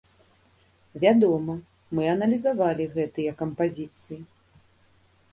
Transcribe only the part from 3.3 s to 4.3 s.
кампазіцыі.